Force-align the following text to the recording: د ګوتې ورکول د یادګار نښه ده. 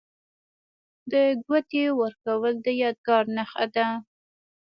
د 1.11 1.13
ګوتې 1.45 1.83
ورکول 1.99 2.53
د 2.65 2.67
یادګار 2.83 3.23
نښه 3.35 3.65
ده. 3.75 3.87